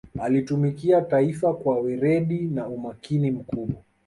[0.19, 3.81] alitumikia taifa kwa weredi na umakini mkubwa